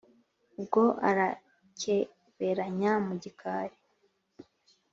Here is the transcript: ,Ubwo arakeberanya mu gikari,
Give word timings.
,Ubwo 0.57 0.81
arakeberanya 1.09 2.91
mu 3.05 3.13
gikari, 3.23 3.77